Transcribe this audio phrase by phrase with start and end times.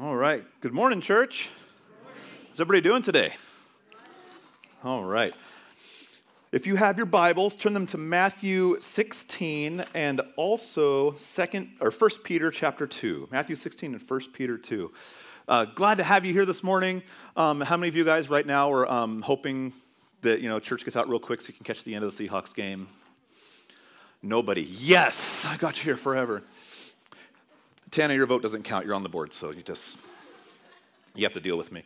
[0.00, 0.44] All right.
[0.60, 1.48] Good morning, church.
[2.50, 3.32] How's everybody doing today?
[4.84, 5.34] All right.
[6.52, 12.22] If you have your Bibles, turn them to Matthew 16 and also second or First
[12.22, 13.26] Peter chapter 2.
[13.32, 14.92] Matthew 16 and First Peter 2.
[15.48, 17.02] Uh, glad to have you here this morning.
[17.36, 19.72] Um, how many of you guys right now are um, hoping
[20.22, 22.16] that you know church gets out real quick so you can catch the end of
[22.16, 22.86] the Seahawks game?
[24.22, 24.62] Nobody.
[24.62, 26.44] Yes, I got you here forever.
[27.90, 28.84] Tana, your vote doesn't count.
[28.86, 29.98] You're on the board, so you just
[31.14, 31.84] you have to deal with me.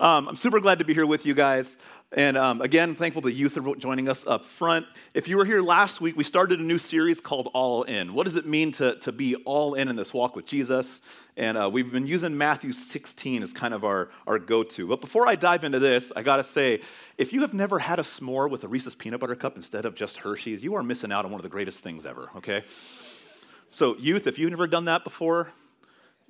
[0.00, 1.76] Um, I'm super glad to be here with you guys.
[2.16, 4.86] And um, again, thankful the youth are joining us up front.
[5.14, 8.14] If you were here last week, we started a new series called All In.
[8.14, 11.02] What does it mean to, to be all in in this walk with Jesus?
[11.36, 14.86] And uh, we've been using Matthew 16 as kind of our, our go to.
[14.86, 16.80] But before I dive into this, I got to say
[17.18, 19.94] if you have never had a s'more with a Reese's peanut butter cup instead of
[19.94, 22.64] just Hershey's, you are missing out on one of the greatest things ever, okay?
[23.74, 25.50] So, youth, if you've never done that before,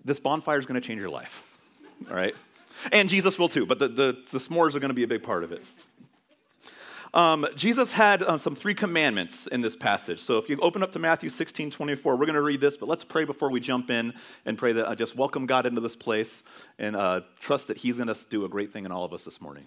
[0.03, 1.59] this bonfire is going to change your life,
[2.09, 2.35] all right?
[2.91, 5.23] And Jesus will too, but the, the, the s'mores are going to be a big
[5.23, 5.63] part of it.
[7.13, 10.23] Um, Jesus had um, some three commandments in this passage.
[10.23, 12.89] So if you open up to Matthew 16, 24, we're going to read this, but
[12.89, 14.15] let's pray before we jump in
[14.47, 16.45] and pray that I just welcome God into this place
[16.79, 19.27] and uh, trust that He's going to do a great thing in all of us
[19.27, 19.67] this morning.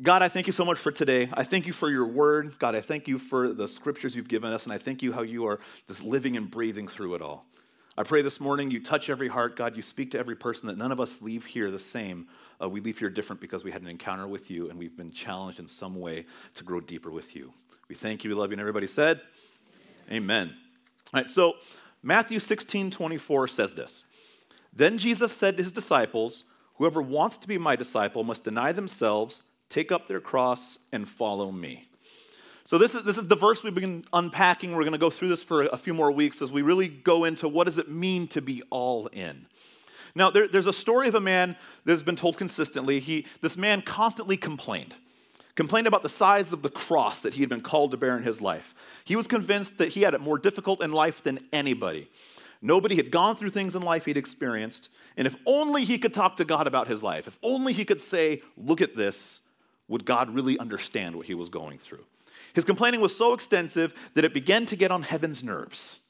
[0.00, 1.28] God, I thank you so much for today.
[1.32, 2.56] I thank you for your word.
[2.60, 5.22] God, I thank you for the scriptures you've given us, and I thank you how
[5.22, 7.46] you are just living and breathing through it all.
[7.96, 9.74] I pray this morning you touch every heart, God.
[9.74, 12.28] You speak to every person that none of us leave here the same.
[12.62, 15.10] Uh, we leave here different because we had an encounter with you and we've been
[15.10, 17.52] challenged in some way to grow deeper with you.
[17.88, 18.30] We thank you.
[18.30, 18.54] We love you.
[18.54, 19.20] And everybody said,
[20.12, 20.54] Amen.
[21.12, 21.54] All right, so
[22.04, 24.06] Matthew 16 24 says this
[24.72, 29.42] Then Jesus said to his disciples, Whoever wants to be my disciple must deny themselves
[29.68, 31.88] take up their cross, and follow me.
[32.64, 34.72] So, this is, this is the verse we've been unpacking.
[34.72, 37.24] We're going to go through this for a few more weeks as we really go
[37.24, 39.46] into what does it mean to be all in.
[40.14, 43.00] Now, there, there's a story of a man that has been told consistently.
[43.00, 44.94] He, this man constantly complained,
[45.54, 48.22] complained about the size of the cross that he had been called to bear in
[48.22, 48.74] his life.
[49.04, 52.08] He was convinced that he had it more difficult in life than anybody.
[52.60, 54.90] Nobody had gone through things in life he'd experienced.
[55.16, 58.00] And if only he could talk to God about his life, if only he could
[58.00, 59.40] say, Look at this,
[59.88, 62.04] would God really understand what he was going through?
[62.52, 66.00] His complaining was so extensive that it began to get on heaven's nerves.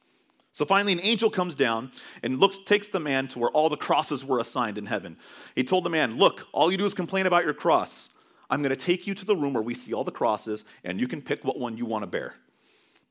[0.53, 3.77] So finally, an angel comes down and looks, takes the man to where all the
[3.77, 5.17] crosses were assigned in heaven.
[5.55, 8.11] He told the man, Look, all you do is complain about your cross.
[8.51, 10.99] I'm going to take you to the room where we see all the crosses, and
[10.99, 12.35] you can pick what one you want to bear.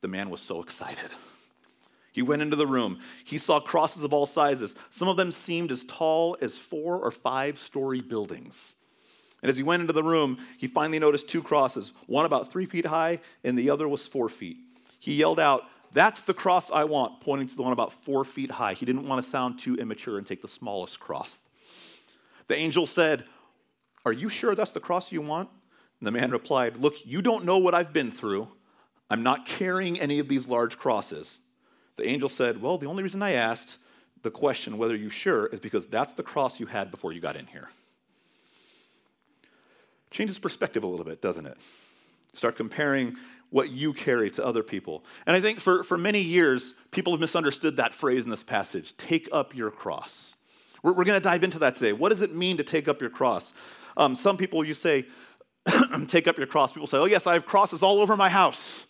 [0.01, 1.11] The man was so excited.
[2.11, 2.99] He went into the room.
[3.23, 4.75] He saw crosses of all sizes.
[4.89, 8.73] Some of them seemed as tall as four or five story buildings.
[9.41, 12.65] And as he went into the room, he finally noticed two crosses, one about three
[12.65, 14.57] feet high, and the other was four feet.
[14.99, 18.51] He yelled out, That's the cross I want, pointing to the one about four feet
[18.51, 18.73] high.
[18.73, 21.41] He didn't want to sound too immature and take the smallest cross.
[22.47, 23.25] The angel said,
[24.05, 25.49] Are you sure that's the cross you want?
[25.99, 28.47] And the man replied, Look, you don't know what I've been through.
[29.09, 31.39] I'm not carrying any of these large crosses.
[31.95, 33.77] The angel said, Well, the only reason I asked
[34.23, 37.35] the question whether you're sure is because that's the cross you had before you got
[37.35, 37.69] in here.
[40.11, 41.57] Changes perspective a little bit, doesn't it?
[42.33, 43.15] Start comparing
[43.49, 45.03] what you carry to other people.
[45.25, 48.95] And I think for, for many years, people have misunderstood that phrase in this passage
[48.97, 50.35] take up your cross.
[50.83, 51.93] We're, we're going to dive into that today.
[51.93, 53.53] What does it mean to take up your cross?
[53.95, 55.05] Um, some people, you say,
[56.07, 56.73] take up your cross.
[56.73, 58.87] People say, oh, yes, I have crosses all over my house.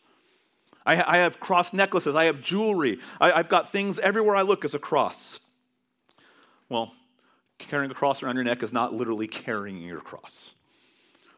[0.85, 2.16] I, I have cross necklaces.
[2.16, 2.99] I have jewelry.
[3.19, 5.39] I, I've got things everywhere I look as a cross.
[6.69, 6.94] Well,
[7.57, 10.53] carrying a cross around your neck is not literally carrying your cross.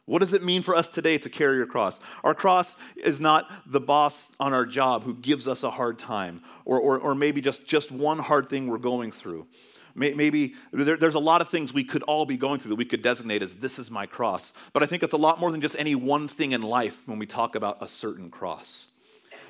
[0.10, 2.00] What does it mean for us today to carry a cross?
[2.24, 6.42] Our cross is not the boss on our job who gives us a hard time,
[6.66, 9.46] or, or, or maybe just, just one hard thing we're going through.
[9.94, 12.86] Maybe there, there's a lot of things we could all be going through that we
[12.86, 14.52] could designate as this is my cross.
[14.74, 17.20] But I think it's a lot more than just any one thing in life when
[17.20, 18.88] we talk about a certain cross.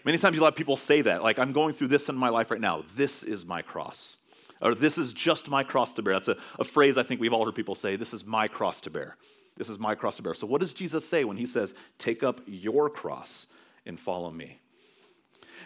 [0.03, 2.51] Many times you let people say that, like, I'm going through this in my life
[2.51, 2.83] right now.
[2.97, 4.17] This is my cross.
[4.61, 6.15] Or this is just my cross to bear.
[6.15, 7.95] That's a, a phrase I think we've all heard people say.
[7.95, 9.15] This is my cross to bear.
[9.59, 10.33] This is my cross to bear.
[10.33, 13.45] So, what does Jesus say when he says, Take up your cross
[13.85, 14.57] and follow me?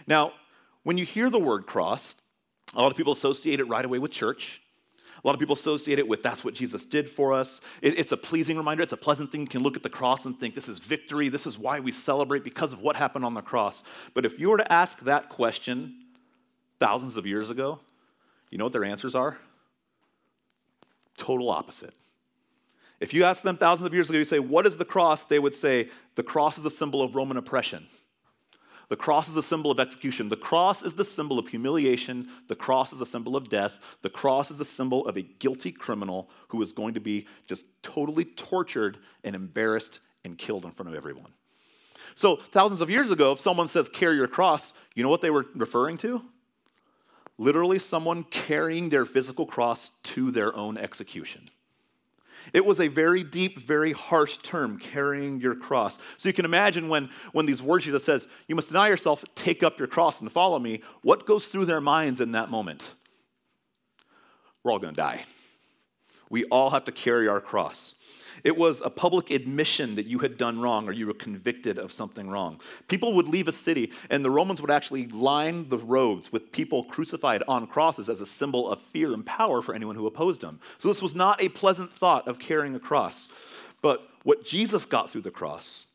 [0.07, 0.33] Now,
[0.81, 2.15] when you hear the word cross,
[2.73, 4.61] a lot of people associate it right away with church.
[5.23, 7.61] A lot of people associate it with that's what Jesus did for us.
[7.83, 9.41] It, it's a pleasing reminder, it's a pleasant thing.
[9.41, 11.91] You can look at the cross and think this is victory, this is why we
[11.91, 13.83] celebrate because of what happened on the cross.
[14.15, 15.99] But if you were to ask that question
[16.79, 17.79] thousands of years ago,
[18.49, 19.37] you know what their answers are?
[21.15, 21.93] Total opposite.
[23.03, 25.25] If you ask them thousands of years ago, you say, What is the cross?
[25.25, 27.87] They would say, The cross is a symbol of Roman oppression.
[28.87, 30.29] The cross is a symbol of execution.
[30.29, 32.29] The cross is the symbol of humiliation.
[32.47, 33.77] The cross is a symbol of death.
[34.03, 37.65] The cross is a symbol of a guilty criminal who is going to be just
[37.81, 41.33] totally tortured and embarrassed and killed in front of everyone.
[42.15, 45.31] So, thousands of years ago, if someone says, carry your cross, you know what they
[45.31, 46.21] were referring to?
[47.37, 51.49] Literally, someone carrying their physical cross to their own execution.
[52.51, 55.99] It was a very deep, very harsh term, carrying your cross.
[56.17, 59.63] So you can imagine when, when these words Jesus says, You must deny yourself, take
[59.63, 62.95] up your cross, and follow me, what goes through their minds in that moment?
[64.63, 65.25] We're all going to die.
[66.29, 67.95] We all have to carry our cross.
[68.43, 71.93] It was a public admission that you had done wrong or you were convicted of
[71.93, 72.59] something wrong.
[72.89, 76.83] People would leave a city, and the Romans would actually line the roads with people
[76.83, 80.59] crucified on crosses as a symbol of fear and power for anyone who opposed them.
[80.77, 83.29] So this was not a pleasant thought of carrying a cross.
[83.81, 85.87] But what Jesus got through the cross,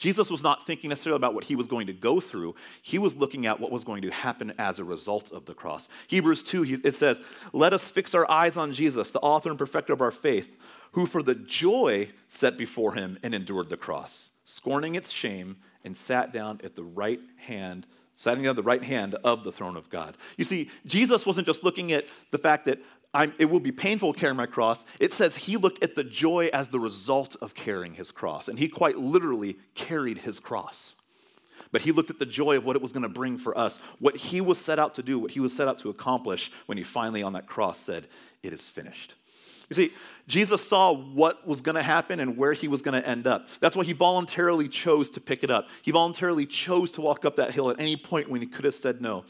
[0.00, 2.54] Jesus was not thinking necessarily about what he was going to go through.
[2.80, 5.90] He was looking at what was going to happen as a result of the cross.
[6.08, 7.20] Hebrews 2, it says,
[7.52, 10.56] Let us fix our eyes on Jesus, the author and perfecter of our faith
[10.92, 15.96] who for the joy set before him and endured the cross, scorning its shame, and
[15.96, 17.86] sat down at the right hand,
[18.16, 20.16] sitting down at the right hand of the throne of God.
[20.36, 22.80] You see, Jesus wasn't just looking at the fact that
[23.12, 24.84] I'm, it will be painful carrying my cross.
[25.00, 28.58] It says he looked at the joy as the result of carrying his cross, and
[28.58, 30.94] he quite literally carried his cross.
[31.72, 33.78] But he looked at the joy of what it was going to bring for us,
[33.98, 36.78] what he was set out to do, what he was set out to accomplish when
[36.78, 38.08] he finally on that cross said,
[38.42, 39.14] It is finished.
[39.68, 39.92] You see,
[40.26, 43.48] Jesus saw what was going to happen and where he was going to end up.
[43.60, 45.68] That's why he voluntarily chose to pick it up.
[45.82, 48.74] He voluntarily chose to walk up that hill at any point when he could have
[48.74, 49.24] said no.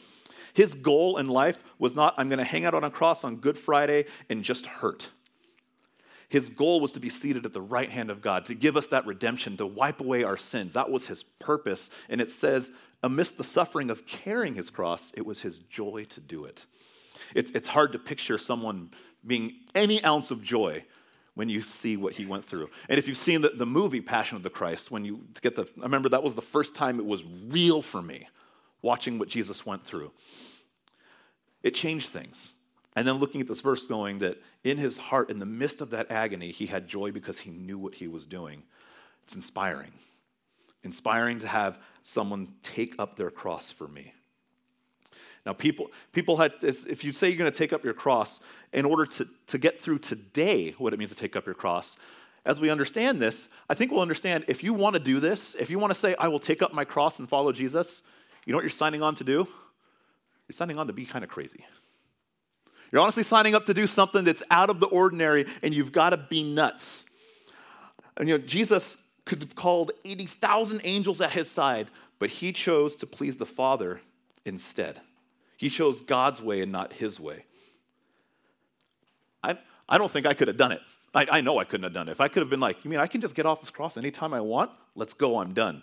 [0.55, 3.37] His goal in life was not, I'm going to hang out on a cross on
[3.37, 5.11] Good Friday and just hurt.
[6.29, 8.87] His goal was to be seated at the right hand of God, to give us
[8.89, 10.75] that redemption, to wipe away our sins.
[10.75, 11.91] That was his purpose.
[12.09, 12.71] And it says,
[13.03, 16.67] amidst the suffering of carrying his cross, it was his joy to do it.
[17.35, 18.91] It's, hard to picture someone
[19.27, 20.85] being any ounce of joy
[21.35, 22.71] when you see what he went through.
[22.89, 25.63] And if you've seen the, the movie Passion of the Christ, when you get the,
[25.81, 28.29] I remember that was the first time it was real for me,
[28.83, 30.13] watching what Jesus went through.
[31.63, 32.55] It changed things.
[32.97, 35.91] And then looking at this verse, going that in his heart, in the midst of
[35.91, 38.63] that agony, he had joy because he knew what he was doing.
[39.25, 39.93] It's inspiring.
[40.83, 44.15] Inspiring to have someone take up their cross for me.
[45.47, 48.41] Now, people, people had, if you say you're going to take up your cross,
[48.73, 51.97] in order to, to get through today what it means to take up your cross,
[52.45, 55.71] as we understand this, I think we'll understand if you want to do this, if
[55.71, 58.03] you want to say, I will take up my cross and follow Jesus,
[58.45, 59.47] you know what you're signing on to do?
[60.49, 61.65] You're signing on to be kind of crazy.
[62.91, 66.11] You're honestly signing up to do something that's out of the ordinary, and you've got
[66.11, 67.07] to be nuts.
[68.17, 71.89] And you know, Jesus could have called 80,000 angels at his side,
[72.19, 74.01] but he chose to please the Father
[74.45, 75.01] instead.
[75.57, 77.45] He chose God's way and not his way.
[79.45, 79.59] I,
[79.89, 80.81] I don't think I could have done it.
[81.15, 82.13] I, I know I couldn't have done it.
[82.13, 83.97] If I could have been like, you mean I can just get off this cross
[83.97, 84.71] anytime I want?
[84.95, 85.83] Let's go, I'm done.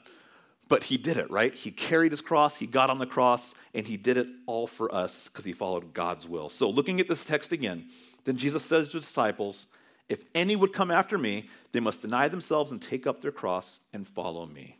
[0.69, 1.53] But he did it, right?
[1.53, 4.93] He carried his cross, he got on the cross, and he did it all for
[4.93, 6.49] us because he followed God's will.
[6.49, 7.87] So, looking at this text again,
[8.25, 9.67] then Jesus says to the disciples,
[10.09, 13.79] If any would come after me, they must deny themselves and take up their cross
[13.93, 14.77] and follow me.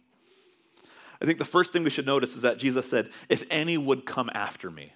[1.22, 4.06] I think the first thing we should notice is that Jesus said, If any would
[4.06, 4.94] come after me.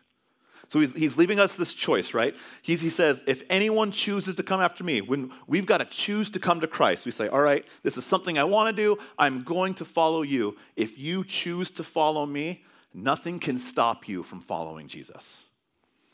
[0.71, 2.33] So he's, he's leaving us this choice, right?
[2.61, 6.29] He's, he says, If anyone chooses to come after me, when we've got to choose
[6.29, 8.97] to come to Christ, we say, All right, this is something I want to do.
[9.19, 10.55] I'm going to follow you.
[10.77, 12.63] If you choose to follow me,
[12.93, 15.43] nothing can stop you from following Jesus.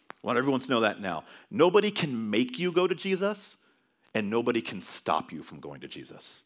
[0.10, 1.26] I want everyone to know that now.
[1.52, 3.58] Nobody can make you go to Jesus,
[4.16, 6.46] and nobody can stop you from going to Jesus.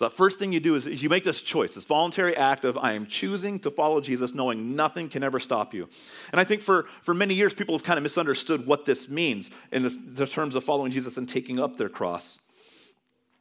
[0.00, 2.64] So, that first thing you do is, is, you make this choice, this voluntary act
[2.64, 5.90] of I am choosing to follow Jesus, knowing nothing can ever stop you.
[6.32, 9.50] And I think for, for many years, people have kind of misunderstood what this means
[9.70, 12.38] in the, the terms of following Jesus and taking up their cross.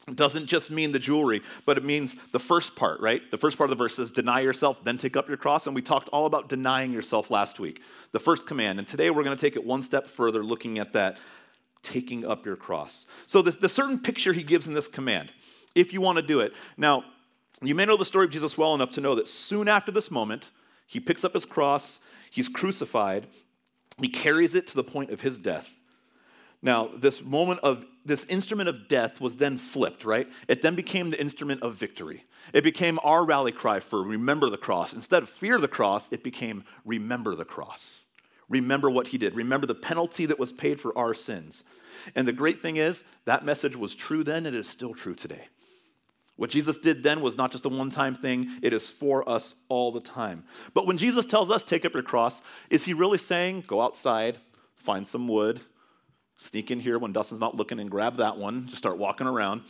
[0.06, 3.22] It doesn't just mean the jewelry, but it means the first part, right?
[3.32, 5.66] The first part of the verse says, deny yourself, then take up your cross.
[5.66, 8.80] And we talked all about denying yourself last week, the first command.
[8.80, 11.20] And today we're going to take it one step further, looking at that
[11.84, 13.06] taking up your cross.
[13.28, 15.32] So, the, the certain picture he gives in this command
[15.80, 16.54] if you want to do it.
[16.78, 17.04] Now,
[17.62, 20.12] you may know the story of Jesus well enough to know that soon after this
[20.12, 20.52] moment,
[20.88, 22.00] he picks up his cross,
[22.32, 23.28] he's crucified,
[24.00, 25.76] he carries it to the point of his death.
[26.62, 30.28] Now, this moment of this instrument of death was then flipped, right?
[30.48, 32.26] It then became the instrument of victory.
[32.54, 34.94] It became our rally cry for remember the cross.
[34.94, 38.06] Instead of fear the cross, it became remember the cross.
[38.50, 39.36] Remember what he did.
[39.36, 41.64] Remember the penalty that was paid for our sins.
[42.16, 45.48] And the great thing is, that message was true then, it is still true today.
[46.40, 49.56] What Jesus did then was not just a one time thing, it is for us
[49.68, 50.46] all the time.
[50.74, 54.38] But when Jesus tells us, take up your cross, is he really saying, go outside,
[54.74, 55.60] find some wood,
[56.38, 59.64] sneak in here when Dustin's not looking and grab that one, just start walking around?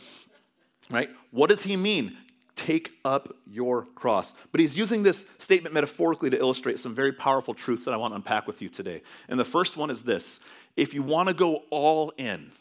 [0.88, 1.10] Right?
[1.32, 2.16] What does he mean?
[2.54, 4.32] Take up your cross.
[4.52, 8.12] But he's using this statement metaphorically to illustrate some very powerful truths that I want
[8.12, 9.02] to unpack with you today.
[9.28, 10.38] And the first one is this
[10.76, 12.52] if you want to go all in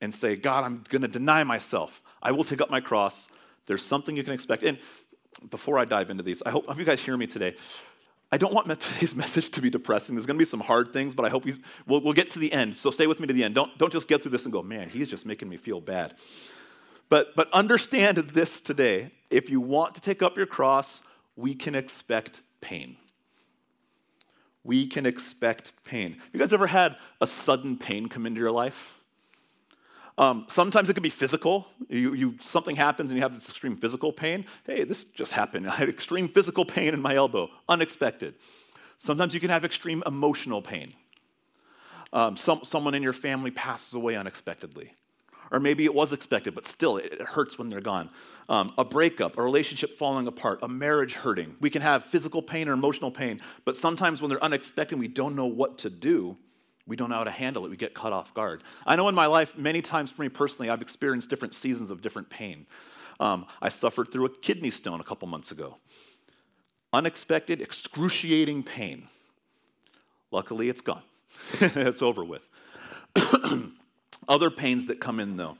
[0.00, 3.28] and say, God, I'm going to deny myself, I will take up my cross,
[3.66, 4.62] there's something you can expect.
[4.62, 4.78] And
[5.50, 7.54] before I dive into these, I hope, hope you guys hear me today.
[8.30, 10.14] I don't want today's message to be depressing.
[10.14, 12.38] There's going to be some hard things, but I hope we, we'll, we'll get to
[12.38, 12.76] the end.
[12.76, 13.54] So stay with me to the end.
[13.54, 16.14] Don't, don't just get through this and go, man, he's just making me feel bad.
[17.08, 19.10] But, but understand this today.
[19.30, 21.02] If you want to take up your cross,
[21.36, 22.96] we can expect pain.
[24.64, 26.16] We can expect pain.
[26.32, 29.01] You guys ever had a sudden pain come into your life?
[30.18, 31.66] Um, sometimes it can be physical.
[31.88, 34.44] You, you, something happens and you have this extreme physical pain.
[34.66, 35.66] Hey, this just happened.
[35.70, 38.34] I had extreme physical pain in my elbow, unexpected.
[38.98, 40.94] Sometimes you can have extreme emotional pain.
[42.12, 44.94] Um, some, someone in your family passes away unexpectedly.
[45.50, 48.10] Or maybe it was expected, but still, it, it hurts when they're gone.
[48.48, 51.56] Um, a breakup, a relationship falling apart, a marriage hurting.
[51.60, 55.36] We can have physical pain or emotional pain, but sometimes when they're unexpected, we don't
[55.36, 56.38] know what to do
[56.86, 57.70] we don't know how to handle it.
[57.70, 58.62] We get caught off guard.
[58.86, 62.02] I know in my life, many times for me personally, I've experienced different seasons of
[62.02, 62.66] different pain.
[63.20, 65.78] Um, I suffered through a kidney stone a couple months ago.
[66.92, 69.08] Unexpected, excruciating pain.
[70.30, 71.02] Luckily, it's gone.
[71.60, 72.48] it's over with.
[74.28, 75.56] Other pains that come in, though.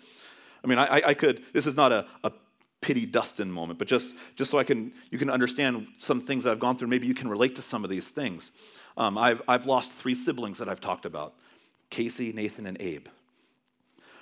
[0.65, 2.33] I mean, I, I could, this is not a, a
[2.81, 6.51] pity Dustin moment, but just, just so I can, you can understand some things that
[6.51, 8.53] I've gone through, maybe you can relate to some of these things.
[8.97, 11.35] Um, I've, I've lost three siblings that I've talked about
[11.91, 13.07] Casey, Nathan, and Abe.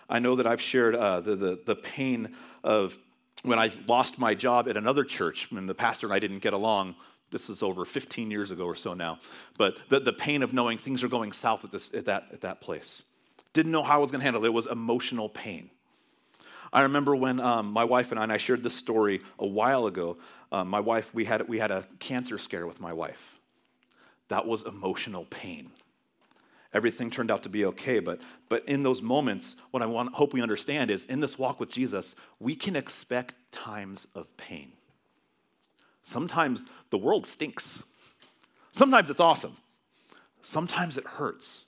[0.09, 2.35] I know that I've shared uh, the, the, the pain
[2.65, 2.99] of
[3.45, 6.53] when I lost my job at another church, when the pastor and I didn't get
[6.53, 6.97] along.
[7.31, 9.21] This is over 15 years ago or so now.
[9.57, 12.41] But the, the pain of knowing things are going south at, this, at, that, at
[12.41, 13.05] that place.
[13.53, 14.49] Didn't know how I was going to handle it.
[14.49, 15.71] It was emotional pain.
[16.73, 19.87] I remember when um, my wife and I, and I shared this story a while
[19.87, 20.17] ago.
[20.50, 23.40] Um, my wife, we had, we had a cancer scare with my wife
[24.31, 25.71] that was emotional pain.
[26.73, 30.33] Everything turned out to be okay, but, but in those moments, what I want, hope
[30.33, 34.73] we understand is in this walk with Jesus, we can expect times of pain.
[36.05, 37.83] Sometimes the world stinks.
[38.73, 39.57] Sometimes it's awesome.
[40.43, 41.65] Sometimes it hurts.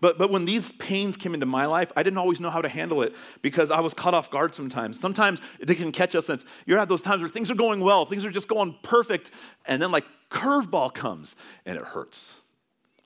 [0.00, 2.68] But, but when these pains came into my life, I didn't always know how to
[2.68, 4.98] handle it because I was caught off guard sometimes.
[4.98, 8.06] Sometimes they can catch us and you're at those times where things are going well,
[8.06, 9.30] things are just going perfect,
[9.66, 11.36] and then like curveball comes
[11.66, 12.38] and it hurts.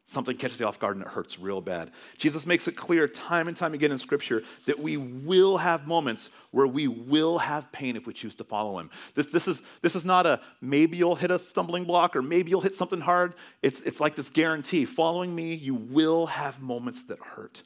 [0.09, 1.91] Something catches you off guard and it hurts real bad.
[2.17, 6.31] Jesus makes it clear time and time again in Scripture that we will have moments
[6.53, 8.89] where we will have pain if we choose to follow Him.
[9.17, 12.51] This, this, is, this is not a maybe you'll hit a stumbling block or maybe
[12.51, 13.35] you'll hit something hard.
[13.63, 17.65] It's, it's like this guarantee following me, you will have moments that hurt.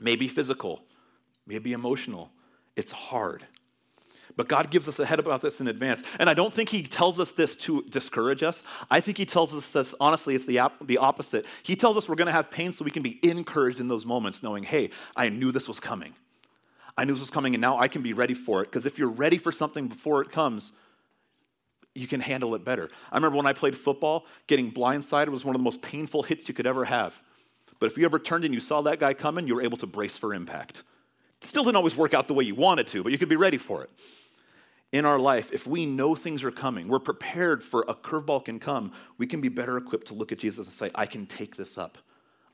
[0.00, 0.82] Maybe physical,
[1.46, 2.32] maybe emotional.
[2.74, 3.46] It's hard.
[4.36, 6.02] But God gives us a head about this in advance.
[6.18, 8.62] And I don't think He tells us this to discourage us.
[8.90, 11.46] I think He tells us this, honestly, it's the, op- the opposite.
[11.62, 14.06] He tells us we're going to have pain so we can be encouraged in those
[14.06, 16.14] moments, knowing, hey, I knew this was coming.
[16.96, 18.66] I knew this was coming, and now I can be ready for it.
[18.66, 20.72] Because if you're ready for something before it comes,
[21.94, 22.88] you can handle it better.
[23.10, 26.48] I remember when I played football, getting blindsided was one of the most painful hits
[26.48, 27.22] you could ever have.
[27.78, 29.86] But if you ever turned and you saw that guy coming, you were able to
[29.86, 30.84] brace for impact.
[31.40, 33.36] It still didn't always work out the way you wanted to, but you could be
[33.36, 33.90] ready for it
[34.92, 38.60] in our life, if we know things are coming, we're prepared for a curveball can
[38.60, 41.56] come, we can be better equipped to look at Jesus and say, I can take
[41.56, 41.96] this up.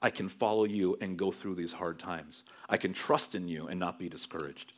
[0.01, 2.45] I can follow you and go through these hard times.
[2.69, 4.73] I can trust in you and not be discouraged.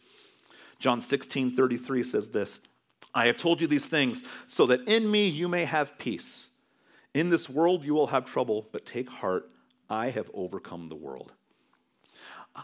[0.78, 2.62] John 16, 33 says this
[3.14, 6.48] I have told you these things so that in me you may have peace.
[7.12, 9.50] In this world you will have trouble, but take heart,
[9.90, 11.32] I have overcome the world.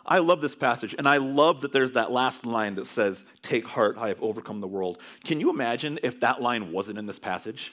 [0.05, 3.69] I love this passage, and I love that there's that last line that says, Take
[3.69, 4.99] heart, I have overcome the world.
[5.25, 7.73] Can you imagine if that line wasn't in this passage?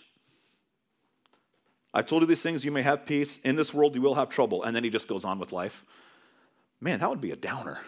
[1.94, 3.38] I've told you these things, you may have peace.
[3.39, 4.63] In this world, you will have trouble.
[4.63, 5.86] And then he just goes on with life.
[6.82, 7.80] Man, that would be a downer.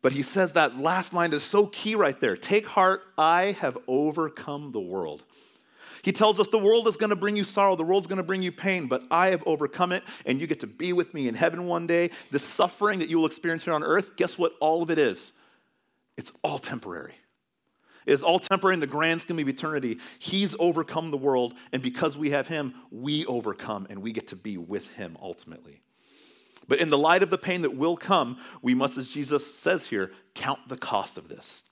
[0.00, 2.36] But he says that last line is so key right there.
[2.36, 5.24] Take heart, I have overcome the world.
[6.02, 8.22] He tells us the world is going to bring you sorrow, the world's going to
[8.22, 11.28] bring you pain, but I have overcome it, and you get to be with me
[11.28, 12.10] in heaven one day.
[12.30, 15.32] The suffering that you will experience here on earth, guess what all of it is?
[16.16, 17.14] It's all temporary.
[18.06, 19.98] It is all temporary in the grand scheme of eternity.
[20.18, 24.36] He's overcome the world, and because we have Him, we overcome, and we get to
[24.36, 25.82] be with Him ultimately.
[26.66, 29.86] But in the light of the pain that will come, we must, as Jesus says
[29.86, 31.64] here, count the cost of this.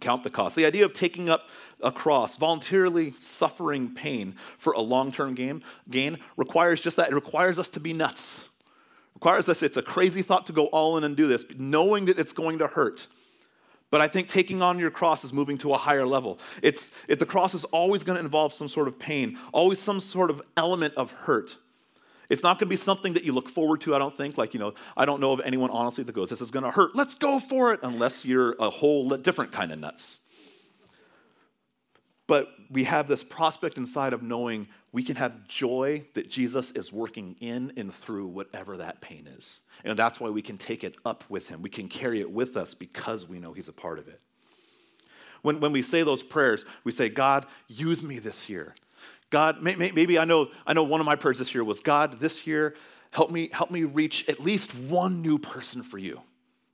[0.00, 0.56] Count the cost.
[0.56, 1.48] The idea of taking up
[1.82, 7.10] a cross, voluntarily suffering pain for a long term gain, gain requires just that.
[7.10, 8.48] It requires us to be nuts.
[9.14, 12.18] Requires us, it's a crazy thought to go all in and do this, knowing that
[12.18, 13.06] it's going to hurt.
[13.90, 16.40] But I think taking on your cross is moving to a higher level.
[16.62, 20.00] It's, it, the cross is always going to involve some sort of pain, always some
[20.00, 21.58] sort of element of hurt.
[22.34, 24.36] It's not going to be something that you look forward to, I don't think.
[24.36, 26.70] Like, you know, I don't know of anyone honestly that goes, this is going to
[26.72, 26.96] hurt.
[26.96, 30.20] Let's go for it, unless you're a whole different kind of nuts.
[32.26, 36.92] But we have this prospect inside of knowing we can have joy that Jesus is
[36.92, 39.60] working in and through whatever that pain is.
[39.84, 41.62] And that's why we can take it up with him.
[41.62, 44.20] We can carry it with us because we know he's a part of it.
[45.42, 48.74] When, when we say those prayers, we say, God, use me this year.
[49.34, 52.46] God, maybe I know, I know one of my prayers this year was, God, this
[52.46, 52.76] year,
[53.12, 56.20] help me, help me reach at least one new person for you.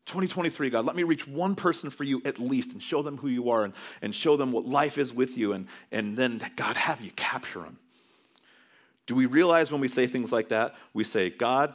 [0.05, 3.29] 2023, God, let me reach one person for you at least and show them who
[3.29, 5.55] you are and, and show them what life is with you.
[5.55, 7.79] And, and then, God, have you capture them.
[9.07, 10.75] Do we realize when we say things like that?
[10.93, 11.73] We say, God,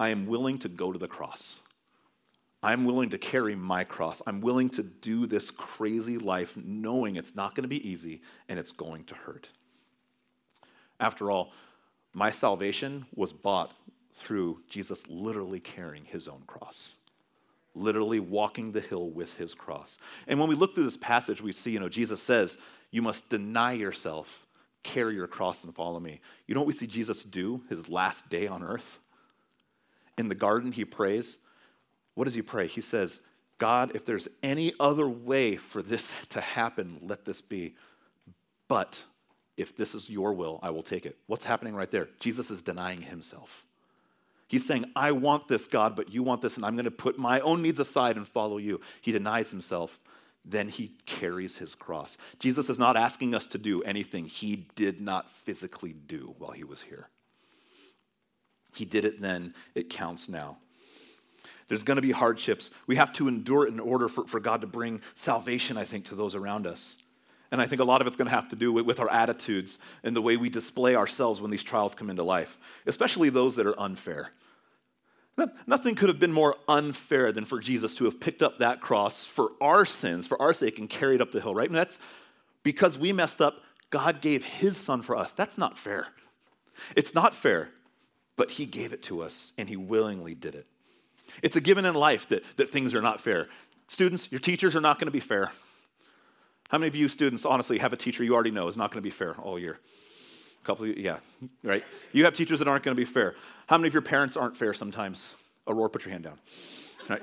[0.00, 1.60] I am willing to go to the cross.
[2.62, 4.22] I'm willing to carry my cross.
[4.26, 8.58] I'm willing to do this crazy life knowing it's not going to be easy and
[8.58, 9.50] it's going to hurt.
[11.00, 11.52] After all,
[12.12, 13.72] my salvation was bought
[14.12, 16.96] through Jesus literally carrying his own cross
[17.78, 19.98] literally walking the hill with his cross.
[20.26, 22.58] And when we look through this passage, we see, you know, Jesus says,
[22.90, 24.46] You must deny yourself,
[24.82, 26.20] carry your cross, and follow me.
[26.46, 28.98] You know what we see Jesus do his last day on earth?
[30.16, 31.38] In the garden, he prays.
[32.14, 32.66] What does he pray?
[32.66, 33.20] He says,
[33.58, 37.74] God, if there's any other way for this to happen, let this be.
[38.66, 39.04] But
[39.58, 41.18] if this is your will, I will take it.
[41.26, 42.08] What's happening right there?
[42.20, 43.66] Jesus is denying himself.
[44.46, 47.18] He's saying, I want this, God, but you want this, and I'm going to put
[47.18, 48.80] my own needs aside and follow you.
[49.02, 50.00] He denies himself.
[50.44, 52.16] Then he carries his cross.
[52.38, 56.64] Jesus is not asking us to do anything he did not physically do while he
[56.64, 57.10] was here.
[58.74, 60.58] He did it then, it counts now.
[61.66, 62.70] There's going to be hardships.
[62.86, 66.06] We have to endure it in order for, for God to bring salvation, I think,
[66.06, 66.96] to those around us.
[67.50, 69.78] And I think a lot of it's going to have to do with, our attitudes
[70.02, 73.66] and the way we display ourselves when these trials come into life, especially those that
[73.66, 74.30] are unfair.
[75.66, 79.24] Nothing could have been more unfair than for Jesus to have picked up that cross
[79.24, 81.68] for our sins, for our sake, and carried up the hill, right?
[81.68, 81.98] And that's
[82.64, 85.34] because we messed up, God gave his son for us.
[85.34, 86.08] That's not fair.
[86.96, 87.70] It's not fair,
[88.36, 90.66] but he gave it to us and he willingly did it.
[91.42, 93.48] It's a given in life that, that things are not fair.
[93.86, 95.50] Students, your teachers are not going to be fair.
[96.68, 98.98] How many of you students honestly have a teacher you already know is not going
[98.98, 99.78] to be fair all year?
[100.62, 101.18] A couple of you, yeah,
[101.62, 101.82] right?
[102.12, 103.34] You have teachers that aren't going to be fair.
[103.66, 105.34] How many of your parents aren't fair sometimes?
[105.66, 106.38] Aurora, put your hand down.
[107.08, 107.22] Right?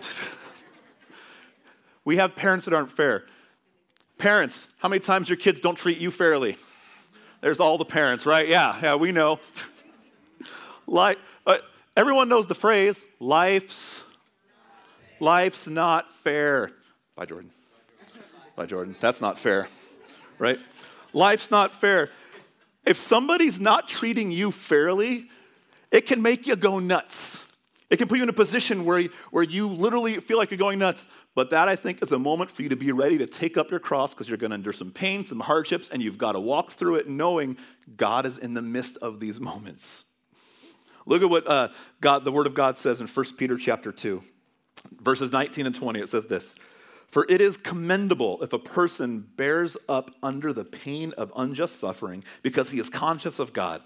[2.06, 3.26] we have parents that aren't fair.
[4.18, 6.58] Parents, how many times your kids don't treat you fairly?
[7.42, 8.48] There's all the parents, right?
[8.48, 9.40] Yeah, yeah, we know.
[10.88, 11.58] like, uh,
[11.96, 14.04] everyone knows the phrase, life's,
[15.20, 16.72] life's not fair.
[17.16, 17.52] Bye, Jordan
[18.56, 18.96] by Jordan.
[19.00, 19.68] That's not fair,
[20.40, 20.60] right?
[21.14, 22.10] Life's not fair.
[22.86, 25.30] If somebody's not treating you fairly,
[25.92, 27.46] it can make you go nuts.
[27.90, 30.80] It can put you in a position where, where you literally feel like you're going
[30.80, 31.08] nuts.
[31.36, 33.70] But that, I think, is a moment for you to be ready to take up
[33.70, 36.40] your cross because you're going to endure some pain, some hardships, and you've got to
[36.40, 37.58] walk through it knowing
[37.96, 40.06] God is in the midst of these moments.
[41.06, 41.70] Look at what uh,
[42.02, 44.24] God, the Word of God says in 1 Peter chapter 2,
[45.02, 46.00] verses 19 and 20.
[46.00, 46.56] It says this
[47.08, 52.24] for it is commendable if a person bears up under the pain of unjust suffering
[52.42, 53.82] because he is conscious of God.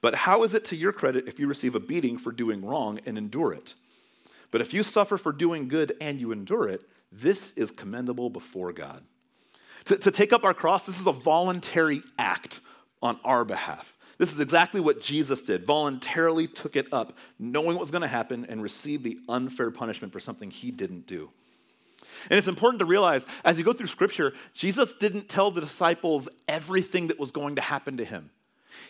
[0.00, 3.00] But how is it to your credit if you receive a beating for doing wrong
[3.06, 3.74] and endure it?
[4.50, 8.72] But if you suffer for doing good and you endure it, this is commendable before
[8.72, 9.02] God.
[9.86, 12.60] To, to take up our cross, this is a voluntary act
[13.02, 13.96] on our behalf.
[14.18, 18.08] This is exactly what Jesus did, voluntarily took it up, knowing what was going to
[18.08, 21.30] happen, and received the unfair punishment for something he didn't do.
[22.30, 26.28] And it's important to realize as you go through scripture, Jesus didn't tell the disciples
[26.48, 28.30] everything that was going to happen to him.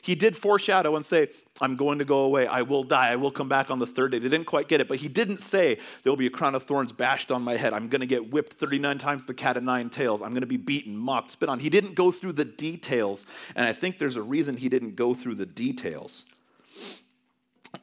[0.00, 1.28] He did foreshadow and say,
[1.60, 2.46] I'm going to go away.
[2.46, 3.10] I will die.
[3.10, 4.18] I will come back on the third day.
[4.18, 6.92] They didn't quite get it, but he didn't say, There'll be a crown of thorns
[6.92, 7.72] bashed on my head.
[7.72, 10.22] I'm going to get whipped 39 times the cat of nine tails.
[10.22, 11.58] I'm going to be beaten, mocked, spit on.
[11.58, 13.26] He didn't go through the details.
[13.54, 16.24] And I think there's a reason he didn't go through the details.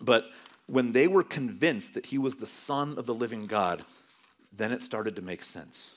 [0.02, 0.26] But
[0.68, 3.84] when they were convinced that he was the Son of the living God,
[4.52, 5.96] then it started to make sense.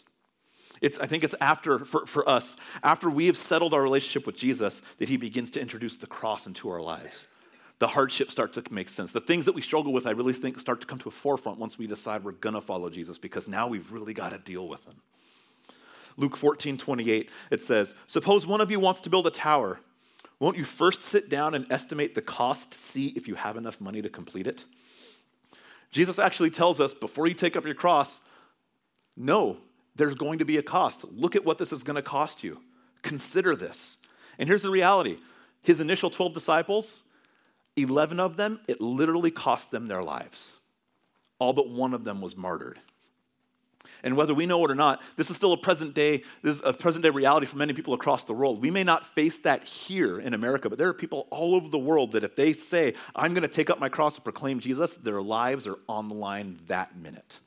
[0.81, 4.37] It's, I think it's after, for, for us, after we have settled our relationship with
[4.37, 7.29] Jesus, that he begins to introduce the cross into our lives.
[7.79, 9.12] The hardships start to make sense.
[9.12, 11.59] The things that we struggle with, I really think, start to come to a forefront
[11.59, 14.69] once we decide we're going to follow Jesus because now we've really got to deal
[14.69, 14.97] with them.
[16.17, 19.81] Luke 14, 28, it says, Suppose one of you wants to build a tower.
[20.38, 23.81] Won't you first sit down and estimate the cost to see if you have enough
[23.81, 24.65] money to complete it?
[25.91, 28.21] Jesus actually tells us before you take up your cross,
[29.16, 29.59] no,
[29.94, 31.05] there's going to be a cost.
[31.12, 32.61] Look at what this is going to cost you.
[33.03, 33.98] Consider this.
[34.38, 35.18] And here's the reality
[35.62, 37.05] his initial 12 disciples,
[37.77, 40.53] 11 of them, it literally cost them their lives.
[41.38, 42.81] All but one of them was martyred.
[44.05, 46.62] And whether we know it or not, this is still a present day, this is
[46.64, 48.61] a present day reality for many people across the world.
[48.61, 51.79] We may not face that here in America, but there are people all over the
[51.79, 54.96] world that if they say, I'm going to take up my cross and proclaim Jesus,
[54.96, 57.38] their lives are on the line that minute.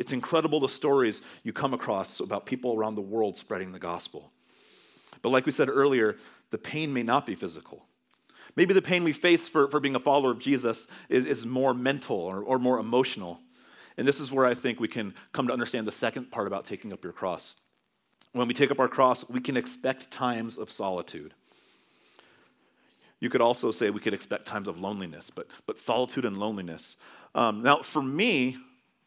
[0.00, 4.32] It's incredible the stories you come across about people around the world spreading the gospel.
[5.20, 6.16] But like we said earlier,
[6.50, 7.84] the pain may not be physical.
[8.56, 11.74] Maybe the pain we face for, for being a follower of Jesus is, is more
[11.74, 13.40] mental or, or more emotional.
[13.98, 16.64] And this is where I think we can come to understand the second part about
[16.64, 17.56] taking up your cross.
[18.32, 21.34] When we take up our cross, we can expect times of solitude.
[23.20, 26.96] You could also say we could expect times of loneliness, but, but solitude and loneliness.
[27.34, 28.56] Um, now, for me,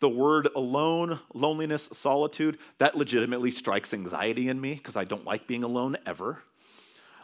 [0.04, 5.48] the word alone, loneliness, solitude, that legitimately strikes anxiety in me because I don't like
[5.48, 6.44] being alone ever.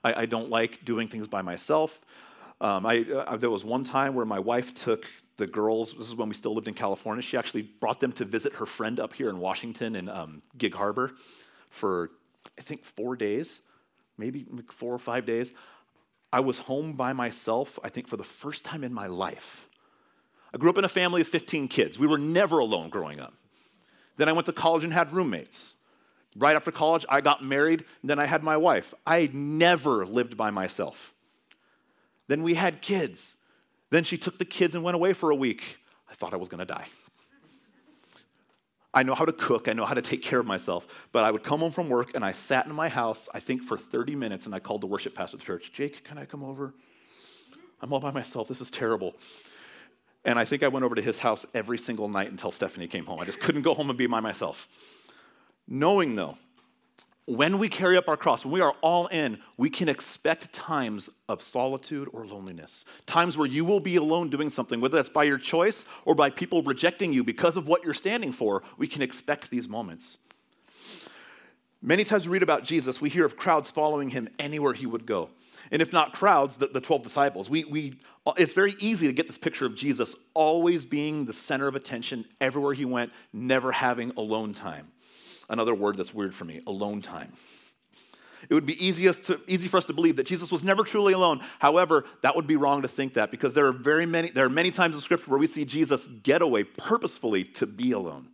[0.01, 1.99] I, I, don't like doing things by myself.
[2.61, 6.15] Um, I, uh, there was one time where my wife took the girls, this is
[6.15, 9.13] when we still lived in California, she actually brought them to visit her friend up
[9.13, 11.11] here in Washington in um, Gig Harbor
[11.69, 12.11] for,
[12.57, 13.59] I think, four days,
[14.17, 15.53] maybe four or five days.
[16.31, 19.68] I was home by myself, I think, for the first time in my life.
[20.53, 21.99] I grew up in a family of 15 kids.
[21.99, 23.33] We were never alone growing up.
[24.17, 25.75] Then I went to college and had roommates.
[26.35, 28.93] Right after college, I got married, and then I had my wife.
[29.05, 31.13] I never lived by myself.
[32.27, 33.35] Then we had kids.
[33.89, 35.77] Then she took the kids and went away for a week.
[36.09, 36.85] I thought I was going to die.
[38.93, 41.29] I know how to cook, I know how to take care of myself, but I
[41.29, 44.15] would come home from work and I sat in my house, I think for 30
[44.15, 46.73] minutes, and I called the worship pastor of the church Jake, can I come over?
[47.81, 48.47] I'm all by myself.
[48.47, 49.15] This is terrible.
[50.25, 53.05] And I think I went over to his house every single night until Stephanie came
[53.05, 53.19] home.
[53.19, 54.67] I just couldn't go home and be by myself.
[55.67, 56.37] Knowing, though,
[57.25, 61.11] when we carry up our cross, when we are all in, we can expect times
[61.29, 62.85] of solitude or loneliness.
[63.05, 66.31] Times where you will be alone doing something, whether that's by your choice or by
[66.31, 68.63] people rejecting you because of what you're standing for.
[68.79, 70.17] We can expect these moments.
[71.83, 75.05] Many times we read about Jesus, we hear of crowds following him anywhere he would
[75.05, 75.29] go.
[75.71, 77.49] And if not crowds, the, the 12 disciples.
[77.49, 77.99] We, we,
[78.37, 82.25] it's very easy to get this picture of Jesus always being the center of attention
[82.41, 84.91] everywhere he went, never having alone time
[85.49, 87.33] another word that's weird for me alone time.
[88.49, 91.11] It would be easiest to, easy for us to believe that Jesus was never truly
[91.13, 91.41] alone.
[91.59, 94.49] However, that would be wrong to think that because there are very many, there are
[94.49, 98.29] many times in Scripture where we see Jesus get away purposefully to be alone.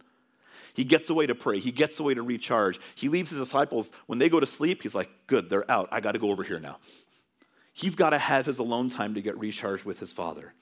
[0.73, 1.59] He gets away to pray.
[1.59, 2.79] He gets away to recharge.
[2.95, 4.83] He leaves his disciples when they go to sleep.
[4.83, 5.87] He's like, "Good, they're out.
[5.91, 6.77] I got to go over here now."
[7.75, 10.53] He's got to have his alone time to get recharged with his Father.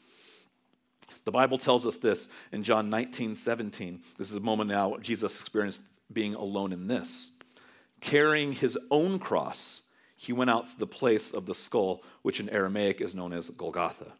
[1.26, 4.02] The Bible tells us this in John 19, 17.
[4.18, 7.30] This is a moment now Jesus experienced being alone in this.
[8.02, 9.84] Carrying his own cross,
[10.16, 13.48] he went out to the place of the skull, which in Aramaic is known as
[13.52, 14.14] Golgotha.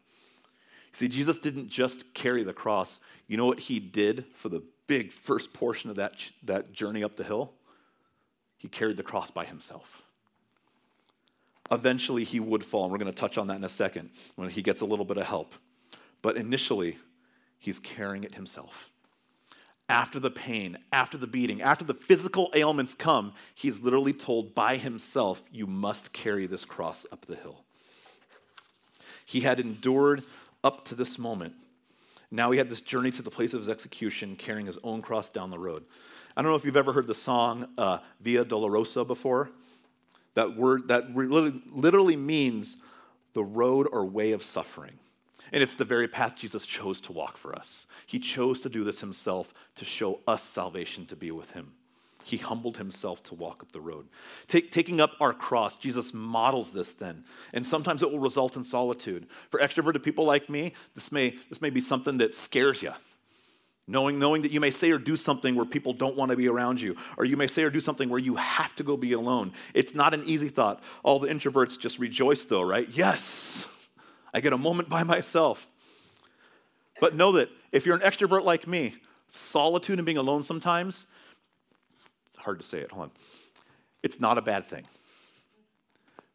[0.92, 3.00] See, Jesus didn't just carry the cross.
[3.26, 6.12] You know what he did for the big first portion of that,
[6.44, 7.54] that journey up the hill?
[8.56, 10.04] He carried the cross by himself.
[11.74, 14.48] Eventually, he would fall, and we're going to touch on that in a second when
[14.48, 15.54] he gets a little bit of help.
[16.22, 16.98] But initially,
[17.58, 18.90] he's carrying it himself
[19.88, 24.76] after the pain, after the beating, after the physical ailments come, he's literally told by
[24.76, 27.64] himself, You must carry this cross up the hill.
[29.26, 30.22] He had endured
[30.62, 31.54] up to this moment.
[32.30, 35.28] Now he had this journey to the place of his execution, carrying his own cross
[35.28, 35.84] down the road.
[36.36, 39.50] I don't know if you've ever heard the song uh, Via Dolorosa before.
[40.34, 42.76] That word that literally means
[43.34, 44.98] the road or way of suffering.
[45.52, 47.86] And it's the very path Jesus chose to walk for us.
[48.06, 51.72] He chose to do this himself to show us salvation to be with him.
[52.24, 54.06] He humbled himself to walk up the road.
[54.46, 57.24] Take, taking up our cross, Jesus models this then.
[57.52, 59.26] And sometimes it will result in solitude.
[59.50, 62.92] For extroverted people like me, this may, this may be something that scares you.
[63.86, 66.48] Knowing, knowing that you may say or do something where people don't want to be
[66.48, 69.12] around you, or you may say or do something where you have to go be
[69.12, 69.52] alone.
[69.74, 70.82] It's not an easy thought.
[71.02, 72.88] All the introverts just rejoice, though, right?
[72.90, 73.66] Yes,
[74.32, 75.68] I get a moment by myself.
[76.98, 78.94] But know that if you're an extrovert like me,
[79.28, 81.06] solitude and being alone sometimes,
[82.28, 83.10] it's hard to say it, hold on.
[84.02, 84.84] It's not a bad thing.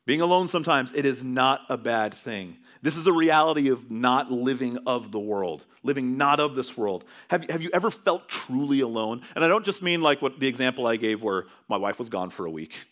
[0.05, 2.57] Being alone sometimes, it is not a bad thing.
[2.82, 7.04] This is a reality of not living of the world, living not of this world.
[7.30, 9.22] Have, have you ever felt truly alone?
[9.36, 12.10] And I don't just mean like what the example I gave where my wife was
[12.10, 12.88] gone for a week,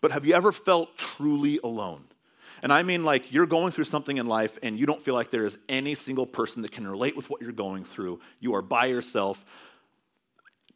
[0.00, 2.04] but have you ever felt truly alone?
[2.62, 5.30] And I mean like you're going through something in life and you don't feel like
[5.30, 8.20] there is any single person that can relate with what you're going through.
[8.40, 9.42] You are by yourself.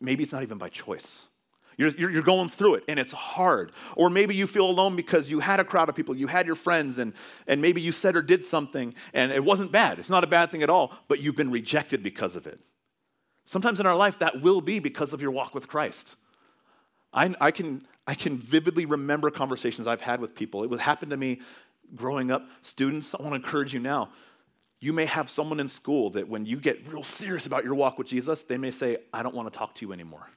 [0.00, 1.26] Maybe it's not even by choice.
[1.76, 3.72] You're, you're, going through it and it's hard.
[3.96, 6.54] Or maybe you feel alone because you had a crowd of people, you had your
[6.54, 7.12] friends, and,
[7.46, 9.98] and maybe you said or did something and it wasn't bad.
[9.98, 12.60] It's not a bad thing at all, but you've been rejected because of it.
[13.44, 16.16] Sometimes in our life, that will be because of your walk with Christ.
[17.12, 20.64] I, I, can, I can vividly remember conversations I've had with people.
[20.64, 21.40] It would happen to me
[21.94, 22.48] growing up.
[22.62, 24.10] Students, I want to encourage you now.
[24.80, 27.98] You may have someone in school that when you get real serious about your walk
[27.98, 30.28] with Jesus, they may say, I don't want to talk to you anymore.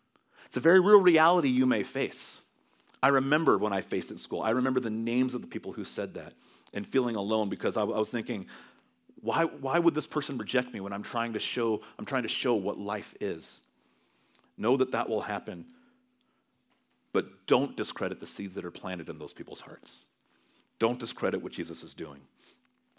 [0.48, 2.42] It's a very real reality you may face.
[3.04, 5.72] I remember when I faced it in school, I remember the names of the people
[5.72, 6.34] who said that
[6.74, 8.48] and feeling alone because I, I was thinking,
[9.22, 12.30] why, why would this person reject me when I'm trying to show I'm trying to
[12.30, 13.62] show what life is?
[14.58, 15.66] Know that that will happen,
[17.14, 20.06] but don't discredit the seeds that are planted in those people's hearts.
[20.80, 22.22] Don't discredit what Jesus is doing.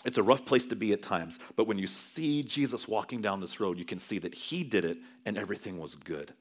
[0.04, 3.40] It's a rough place to be at times, but when you see Jesus walking down
[3.40, 6.32] this road, you can see that he did it and everything was good.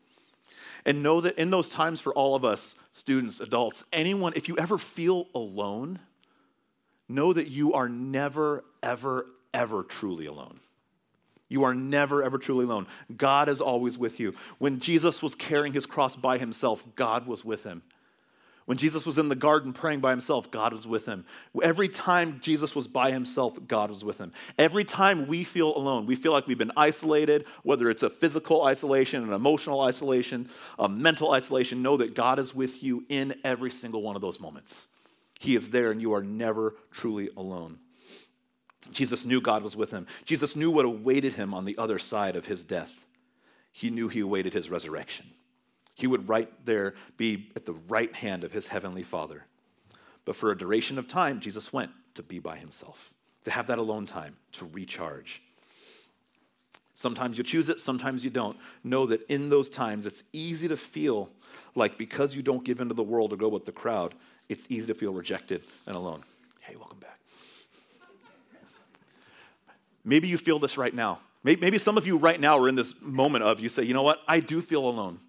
[0.86, 4.58] And know that in those times for all of us, students, adults, anyone, if you
[4.58, 6.00] ever feel alone,
[7.10, 10.60] know that you are never, ever, ever truly alone.
[11.50, 12.88] You are never, ever truly alone.
[13.16, 14.36] God is always with you.
[14.58, 17.84] When Jesus was carrying his cross by himself, God was with him.
[18.68, 21.24] When Jesus was in the garden praying by himself, God was with him.
[21.64, 24.34] Every time Jesus was by himself, God was with him.
[24.60, 28.66] Every time we feel alone, we feel like we've been isolated, whether it's a physical
[28.66, 33.72] isolation, an emotional isolation, a mental isolation, know that God is with you in every
[33.72, 34.90] single one of those moments.
[35.40, 37.80] He is there, and you are never truly alone.
[38.92, 40.08] Jesus knew God was with him.
[40.26, 43.06] Jesus knew what awaited him on the other side of his death.
[43.72, 45.28] He knew he awaited his resurrection.
[45.98, 49.46] He would right there be at the right hand of his heavenly Father.
[50.26, 53.14] But for a duration of time, Jesus went to be by himself,
[53.46, 55.42] to have that alone time, to recharge.
[56.94, 58.58] Sometimes you choose it, sometimes you don't.
[58.84, 61.32] Know that in those times, it's easy to feel
[61.74, 64.14] like because you don't give into the world or go with the crowd,
[64.50, 66.24] it's easy to feel rejected and alone.
[66.60, 67.20] Hey, welcome back.
[70.06, 71.20] Maybe you feel this right now.
[71.44, 74.04] Maybe some of you right now are in this moment of you say, you know
[74.04, 75.20] what, I do feel alone.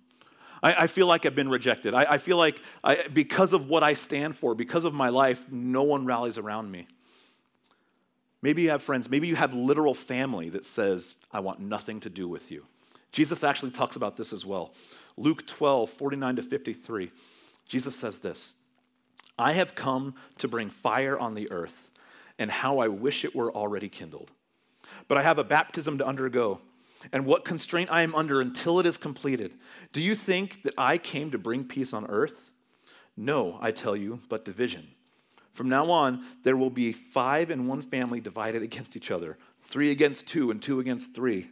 [0.62, 1.94] I, I feel like I've been rejected.
[1.94, 5.50] I, I feel like I, because of what I stand for, because of my life,
[5.50, 6.86] no one rallies around me.
[8.40, 12.10] Maybe you have friends, maybe you have literal family that says, I want nothing to
[12.10, 12.66] do with you.
[13.10, 14.74] Jesus actually talks about this as well.
[15.16, 17.10] Luke 12, 49 to 53.
[17.66, 18.54] Jesus says this
[19.38, 21.90] I have come to bring fire on the earth,
[22.38, 24.30] and how I wish it were already kindled.
[25.08, 26.60] But I have a baptism to undergo
[27.12, 29.54] and what constraint I am under until it is completed.
[29.92, 32.50] Do you think that I came to bring peace on earth?
[33.16, 34.88] No, I tell you, but division.
[35.52, 39.90] From now on, there will be five in one family divided against each other, three
[39.90, 41.48] against two, and two against three.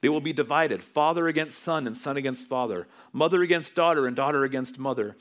[0.00, 4.14] They will be divided father against son, and son against father, mother against daughter, and
[4.14, 5.16] daughter against mother,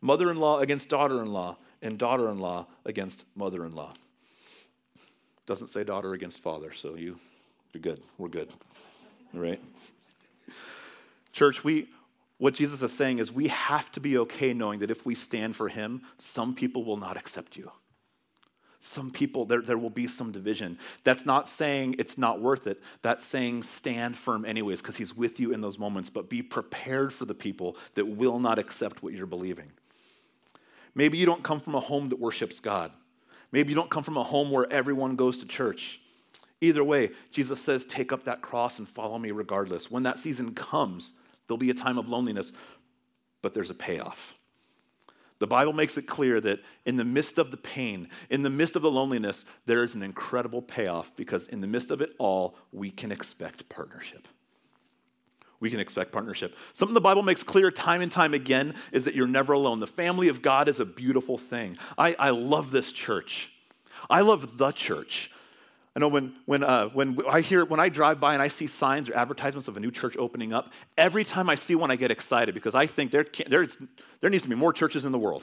[0.00, 3.92] mother in law against daughter in law, and daughter in law against mother in law.
[5.46, 7.18] Doesn't say daughter against father, so you,
[7.72, 8.02] you're good.
[8.18, 8.52] We're good
[9.32, 9.60] right?
[11.32, 11.88] Church, we,
[12.38, 15.56] what Jesus is saying is we have to be okay knowing that if we stand
[15.56, 17.70] for him, some people will not accept you.
[18.80, 20.78] Some people, there, there will be some division.
[21.02, 22.80] That's not saying it's not worth it.
[23.02, 27.12] That's saying stand firm anyways, because he's with you in those moments, but be prepared
[27.12, 29.72] for the people that will not accept what you're believing.
[30.94, 32.92] Maybe you don't come from a home that worships God.
[33.50, 36.00] Maybe you don't come from a home where everyone goes to church.
[36.60, 39.90] Either way, Jesus says, take up that cross and follow me regardless.
[39.90, 41.14] When that season comes,
[41.46, 42.52] there'll be a time of loneliness,
[43.42, 44.34] but there's a payoff.
[45.38, 48.74] The Bible makes it clear that in the midst of the pain, in the midst
[48.74, 52.56] of the loneliness, there is an incredible payoff because in the midst of it all,
[52.72, 54.26] we can expect partnership.
[55.60, 56.56] We can expect partnership.
[56.72, 59.78] Something the Bible makes clear time and time again is that you're never alone.
[59.78, 61.76] The family of God is a beautiful thing.
[61.96, 63.52] I, I love this church.
[64.10, 65.30] I love the church.
[65.98, 68.68] I know when, when, uh, when I hear, when I drive by and I see
[68.68, 71.96] signs or advertisements of a new church opening up, every time I see one, I
[71.96, 73.76] get excited because I think there, there's,
[74.20, 75.42] there needs to be more churches in the world.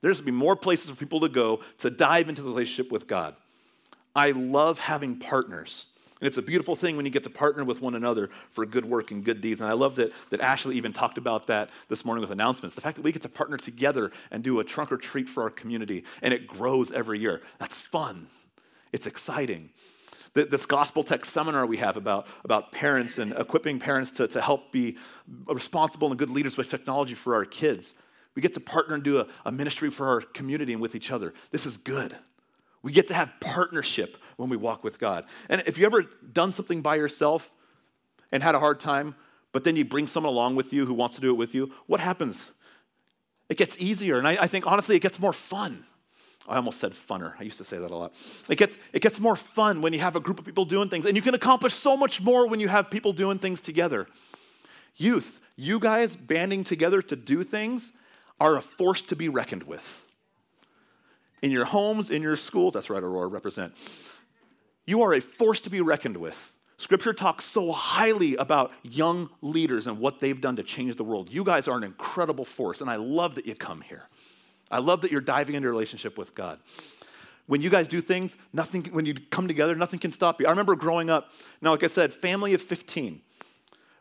[0.00, 3.06] There's to be more places for people to go to dive into the relationship with
[3.06, 3.36] God.
[4.14, 5.88] I love having partners.
[6.22, 8.86] And it's a beautiful thing when you get to partner with one another for good
[8.86, 9.60] work and good deeds.
[9.60, 12.74] And I love that, that Ashley even talked about that this morning with announcements.
[12.76, 15.42] The fact that we get to partner together and do a trunk or treat for
[15.42, 17.42] our community, and it grows every year.
[17.58, 18.28] That's fun.
[18.96, 19.68] It's exciting.
[20.32, 24.72] This Gospel Tech seminar we have about, about parents and equipping parents to, to help
[24.72, 24.96] be
[25.46, 27.92] responsible and good leaders with technology for our kids.
[28.34, 31.10] We get to partner and do a, a ministry for our community and with each
[31.10, 31.34] other.
[31.50, 32.16] This is good.
[32.82, 35.26] We get to have partnership when we walk with God.
[35.50, 37.52] And if you ever done something by yourself
[38.32, 39.14] and had a hard time,
[39.52, 41.70] but then you bring someone along with you who wants to do it with you,
[41.86, 42.50] what happens?
[43.50, 44.16] It gets easier.
[44.16, 45.84] And I, I think, honestly, it gets more fun.
[46.48, 47.34] I almost said funner.
[47.38, 48.14] I used to say that a lot.
[48.48, 51.06] It gets, it gets more fun when you have a group of people doing things,
[51.06, 54.06] and you can accomplish so much more when you have people doing things together.
[54.96, 57.92] Youth, you guys banding together to do things
[58.38, 60.02] are a force to be reckoned with
[61.42, 62.74] in your homes, in your schools.
[62.74, 63.74] That's right, Aurora, represent.
[64.84, 66.54] You are a force to be reckoned with.
[66.78, 71.32] Scripture talks so highly about young leaders and what they've done to change the world.
[71.32, 74.08] You guys are an incredible force, and I love that you come here.
[74.70, 76.58] I love that you're diving into relationship with God.
[77.46, 80.46] When you guys do things, nothing, when you come together, nothing can stop you.
[80.46, 83.20] I remember growing up, now, like I said, family of 15.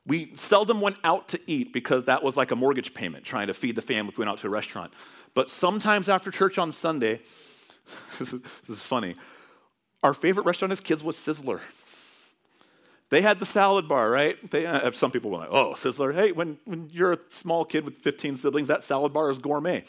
[0.08, 3.54] We seldom went out to eat because that was like a mortgage payment, trying to
[3.54, 4.94] feed the family if we went out to a restaurant.
[5.34, 7.22] But sometimes after church on Sunday,
[8.20, 9.16] this is, this is funny,
[10.04, 11.62] our favorite restaurant as kids was Sizzler.
[13.10, 14.50] They had the salad bar, right?
[14.50, 16.14] They, uh, some people were like, oh, Sizzler.
[16.14, 19.84] Hey, when, when you're a small kid with 15 siblings, that salad bar is gourmet.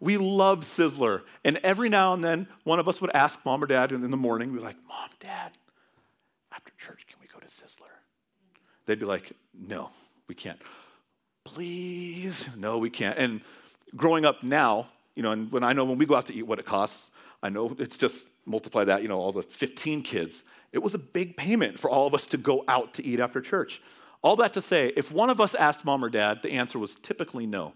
[0.00, 1.22] We loved Sizzler.
[1.44, 4.16] And every now and then, one of us would ask mom or dad in the
[4.16, 5.52] morning, we'd be like, Mom, Dad,
[6.52, 7.88] after church, can we go to Sizzler?
[8.84, 9.90] They'd be like, No,
[10.28, 10.60] we can't.
[11.44, 12.48] Please?
[12.56, 13.16] No, we can't.
[13.18, 13.40] And
[13.94, 16.42] growing up now, you know, and when I know when we go out to eat
[16.42, 17.10] what it costs,
[17.42, 20.44] I know it's just multiply that, you know, all the 15 kids.
[20.72, 23.40] It was a big payment for all of us to go out to eat after
[23.40, 23.80] church.
[24.22, 26.96] All that to say, if one of us asked mom or dad, the answer was
[26.96, 27.74] typically no.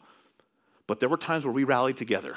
[0.90, 2.34] But there were times where we rallied together.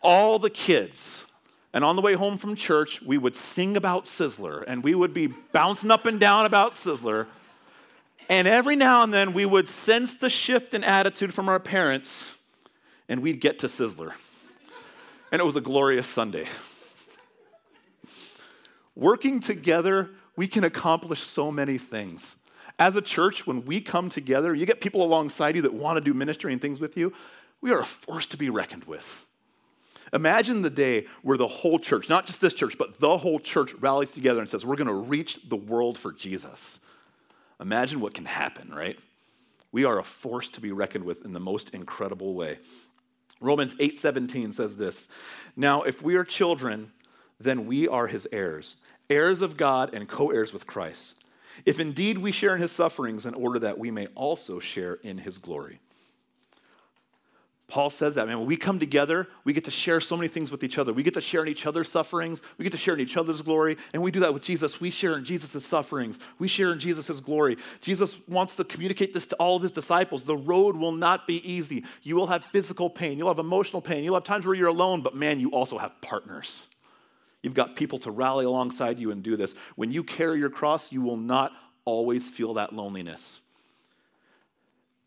[0.00, 1.24] all the kids.
[1.72, 5.14] And on the way home from church, we would sing about Sizzler and we would
[5.14, 7.28] be bouncing up and down about Sizzler.
[8.28, 12.34] And every now and then we would sense the shift in attitude from our parents
[13.08, 14.14] and we'd get to Sizzler.
[15.30, 16.46] And it was a glorious Sunday.
[18.96, 22.36] Working together, we can accomplish so many things.
[22.82, 26.00] As a church, when we come together, you get people alongside you that want to
[26.00, 27.12] do ministry and things with you,
[27.60, 29.24] we are a force to be reckoned with.
[30.12, 33.72] Imagine the day where the whole church, not just this church, but the whole church
[33.74, 36.80] rallies together and says, We're going to reach the world for Jesus.
[37.60, 38.98] Imagine what can happen, right?
[39.70, 42.58] We are a force to be reckoned with in the most incredible way.
[43.40, 45.06] Romans 8:17 says this,
[45.54, 46.90] "Now if we are children,
[47.38, 48.76] then we are his heirs,
[49.08, 51.21] heirs of God and co-heirs with Christ.
[51.64, 55.18] If indeed we share in his sufferings in order that we may also share in
[55.18, 55.80] his glory."
[57.68, 60.50] Paul says that, man, when we come together, we get to share so many things
[60.50, 60.92] with each other.
[60.92, 62.42] We get to share in each other's sufferings.
[62.58, 63.78] We get to share in each other's glory.
[63.94, 64.78] And we do that with Jesus.
[64.78, 66.18] We share in Jesus' sufferings.
[66.38, 67.56] We share in Jesus' glory.
[67.80, 70.24] Jesus wants to communicate this to all of his disciples.
[70.24, 71.84] The road will not be easy.
[72.02, 73.16] You will have physical pain.
[73.16, 74.04] You'll have emotional pain.
[74.04, 76.66] You'll have times where you're alone, but man, you also have partners.
[77.42, 79.54] You've got people to rally alongside you and do this.
[79.74, 81.52] When you carry your cross, you will not
[81.84, 83.42] always feel that loneliness.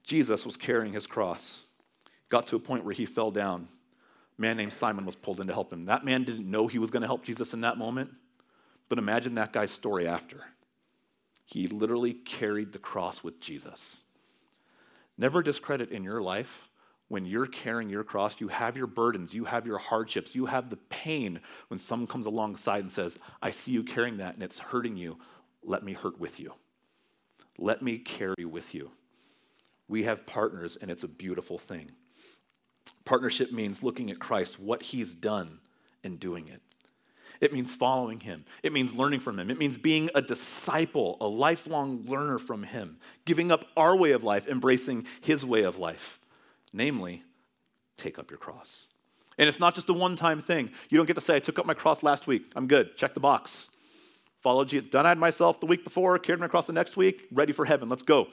[0.03, 1.63] Jesus was carrying his cross
[2.29, 3.67] got to a point where he fell down.
[4.37, 5.85] A man named Simon was pulled in to help him.
[5.85, 8.11] That man didn't know he was going to help Jesus in that moment,
[8.89, 10.43] but imagine that guy's story after.
[11.45, 14.01] He literally carried the cross with Jesus.
[15.17, 16.69] Never discredit in your life
[17.15, 20.69] when you're carrying your cross, you have your burdens, you have your hardships, you have
[20.69, 24.59] the pain when someone comes alongside and says, I see you carrying that and it's
[24.59, 25.17] hurting you.
[25.63, 26.55] Let me hurt with you.
[27.57, 28.91] Let me carry with you.
[29.87, 31.89] We have partners, and it's a beautiful thing.
[33.05, 35.59] Partnership means looking at Christ, what he's done,
[36.03, 36.61] and doing it.
[37.39, 38.43] It means following him.
[38.61, 39.49] It means learning from him.
[39.49, 44.25] It means being a disciple, a lifelong learner from him, giving up our way of
[44.25, 46.19] life, embracing his way of life.
[46.73, 47.23] Namely,
[47.97, 48.87] take up your cross.
[49.37, 50.71] And it's not just a one time thing.
[50.89, 52.51] You don't get to say, I took up my cross last week.
[52.55, 52.95] I'm good.
[52.95, 53.69] Check the box.
[54.41, 57.65] Followed you, denied myself the week before, carried my cross the next week, ready for
[57.65, 57.89] heaven.
[57.89, 58.27] Let's go.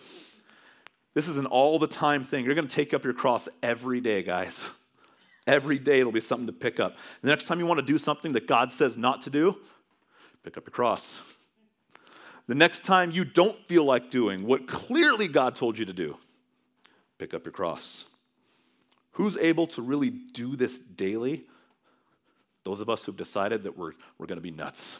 [1.14, 2.44] This is an all the time thing.
[2.44, 4.68] You're going to take up your cross every day, guys.
[5.46, 6.96] Every day there'll be something to pick up.
[7.22, 9.56] The next time you want to do something that God says not to do,
[10.42, 11.22] pick up your cross.
[12.46, 16.16] The next time you don't feel like doing what clearly God told you to do,
[17.18, 18.04] pick up your cross.
[19.12, 21.44] Who's able to really do this daily?
[22.64, 24.98] Those of us who've decided that we're, we're going to be nuts.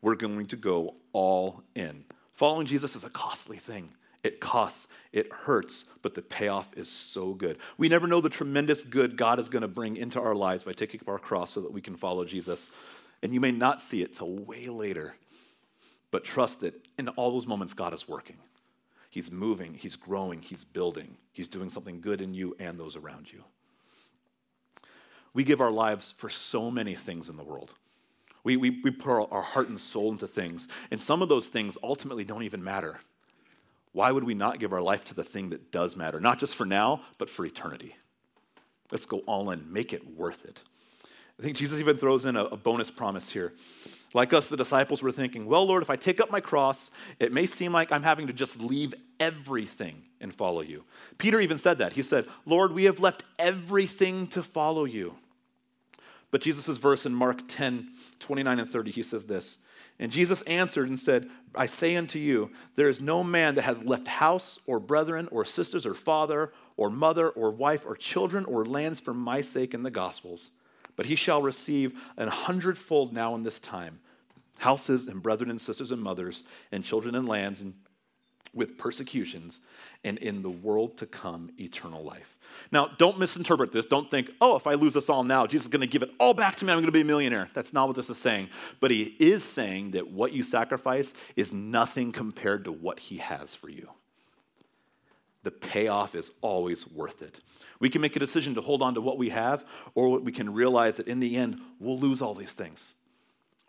[0.00, 2.04] We're going to go all in.
[2.32, 3.90] Following Jesus is a costly thing.
[4.22, 7.58] It costs, it hurts, but the payoff is so good.
[7.76, 10.72] We never know the tremendous good God is going to bring into our lives by
[10.72, 12.70] taking up our cross so that we can follow Jesus.
[13.22, 15.16] And you may not see it till way later,
[16.12, 18.36] but trust that in all those moments, God is working.
[19.12, 23.30] He's moving, He's growing, He's building, He's doing something good in you and those around
[23.30, 23.44] you.
[25.34, 27.74] We give our lives for so many things in the world.
[28.42, 31.76] We, we, we pour our heart and soul into things, and some of those things
[31.82, 33.00] ultimately don't even matter.
[33.92, 36.54] Why would we not give our life to the thing that does matter, not just
[36.54, 37.94] for now, but for eternity?
[38.90, 40.62] Let's go all in, make it worth it.
[41.42, 43.52] I think Jesus even throws in a, a, bonus promise here.
[44.14, 47.32] Like us, the disciples were thinking, well, Lord, if I take up my cross, it
[47.32, 50.84] may seem like I'm having to just leave everything and follow you.
[51.18, 51.94] Peter even said that.
[51.94, 55.16] He said, Lord, we have left everything to follow you.
[56.30, 57.88] But Jesus' verse in Mark 10,
[58.20, 59.58] 29 and 30, he says this.
[59.98, 63.84] And Jesus answered and said, I say unto you, there is no man that hath
[63.84, 68.64] left house or brethren or sisters or father or mother or wife or children or
[68.64, 70.52] lands for my sake in the Gospels,
[70.96, 74.00] but he shall receive an hundredfold now in this time
[74.58, 77.74] houses and brethren and sisters and mothers and children and lands and
[78.54, 79.60] with persecutions,
[80.04, 82.36] and in the world to come, eternal life.
[82.70, 83.86] Now, don't misinterpret this.
[83.86, 86.10] Don't think, oh, if I lose this all now, Jesus is going to give it
[86.20, 86.72] all back to me.
[86.72, 87.48] I'm going to be a millionaire.
[87.54, 88.50] That's not what this is saying.
[88.78, 93.54] But he is saying that what you sacrifice is nothing compared to what he has
[93.54, 93.88] for you.
[95.42, 97.40] The payoff is always worth it.
[97.80, 99.64] We can make a decision to hold on to what we have,
[99.94, 102.94] or we can realize that in the end, we'll lose all these things.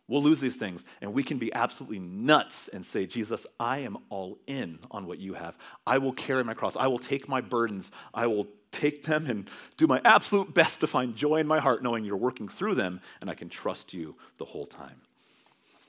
[0.08, 3.98] We'll lose these things, and we can be absolutely nuts and say, Jesus, I am
[4.10, 5.58] all in on what you have.
[5.88, 6.76] I will carry my cross.
[6.76, 7.90] I will take my burdens.
[8.14, 11.82] I will take them and do my absolute best to find joy in my heart,
[11.82, 15.02] knowing you're working through them, and I can trust you the whole time.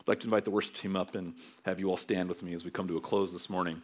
[0.00, 2.54] I'd like to invite the worship team up and have you all stand with me
[2.54, 3.82] as we come to a close this morning.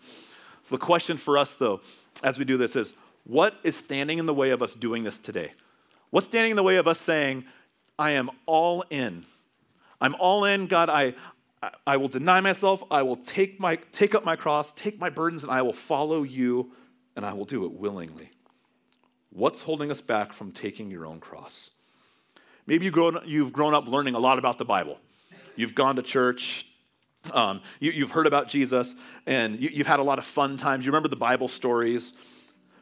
[0.62, 1.80] So, the question for us, though,
[2.22, 2.94] as we do this is
[3.24, 5.52] what is standing in the way of us doing this today?
[6.10, 7.44] What's standing in the way of us saying,
[7.98, 9.24] I am all in?
[10.00, 10.88] I'm all in, God.
[10.88, 11.14] I,
[11.86, 12.82] I will deny myself.
[12.90, 16.22] I will take, my, take up my cross, take my burdens, and I will follow
[16.22, 16.72] you,
[17.16, 18.30] and I will do it willingly.
[19.30, 21.70] What's holding us back from taking your own cross?
[22.66, 24.98] Maybe you've grown, you've grown up learning a lot about the Bible.
[25.56, 26.66] You've gone to church,
[27.32, 28.94] um, you, have heard about Jesus,
[29.26, 30.84] and you, you've had a lot of fun times.
[30.84, 32.12] You remember the Bible stories.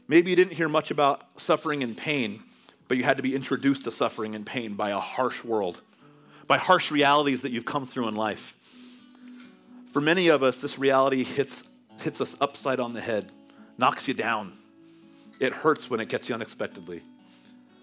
[0.07, 2.43] Maybe you didn't hear much about suffering and pain,
[2.87, 5.81] but you had to be introduced to suffering and pain by a harsh world
[6.49, 8.57] by harsh realities that you've come through in life.
[9.93, 11.69] For many of us, this reality hits,
[12.01, 13.31] hits us upside on the head,
[13.77, 14.53] knocks you down.
[15.39, 17.03] It hurts when it gets you unexpectedly.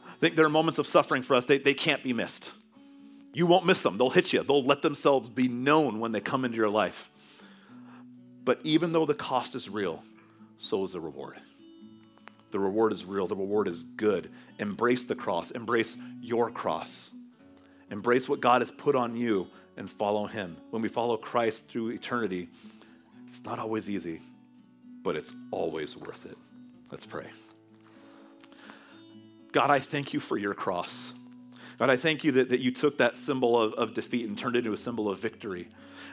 [0.08, 2.54] I think there are moments of suffering for us, they, they can't be missed.
[3.36, 6.46] You won't miss them, they'll hit you, they'll let themselves be known when they come
[6.46, 7.12] into your life.
[8.46, 10.02] But even though the cost is real,
[10.58, 11.36] so is the reward.
[12.52, 14.32] The reward is real, the reward is good.
[14.58, 17.12] Embrace the cross, embrace your cross.
[17.92, 20.56] Embrace what God has put on you and follow Him.
[20.70, 22.48] When we follow Christ through eternity,
[23.28, 24.22] it's not always easy,
[25.04, 26.38] but it's always worth it.
[26.90, 27.26] Let's pray.
[29.52, 31.16] God, I thank you for your cross.
[31.78, 34.56] God, I thank you that, that you took that symbol of, of defeat and turned
[34.56, 35.68] it into a symbol of victory.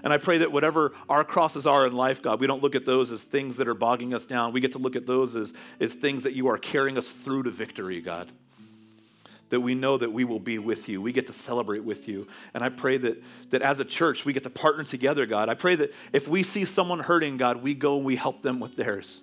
[0.04, 2.84] And I pray that whatever our crosses are in life, God, we don't look at
[2.84, 4.52] those as things that are bogging us down.
[4.52, 7.44] We get to look at those as, as things that you are carrying us through
[7.44, 8.32] to victory, God
[9.52, 11.02] that we know that we will be with you.
[11.02, 12.26] We get to celebrate with you.
[12.54, 15.50] And I pray that, that as a church, we get to partner together, God.
[15.50, 18.60] I pray that if we see someone hurting, God, we go and we help them
[18.60, 19.22] with theirs.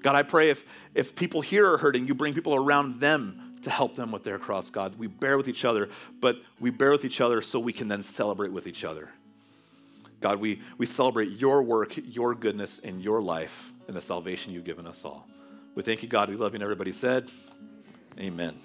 [0.00, 0.64] God, I pray if,
[0.94, 4.38] if people here are hurting, you bring people around them to help them with their
[4.38, 4.98] cross, God.
[4.98, 5.88] We bear with each other,
[6.20, 9.10] but we bear with each other so we can then celebrate with each other.
[10.20, 14.64] God, we, we celebrate your work, your goodness, and your life and the salvation you've
[14.64, 15.28] given us all.
[15.74, 16.28] We thank you, God.
[16.28, 16.56] We love you.
[16.56, 17.30] And everybody said,
[18.18, 18.58] Amen.